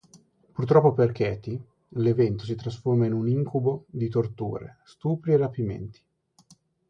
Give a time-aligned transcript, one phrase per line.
[0.51, 6.01] Purtroppo per Katie, l'evento si trasforma in un incubo di torture, stupri e rapimenti.